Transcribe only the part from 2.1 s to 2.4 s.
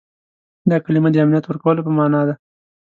ده.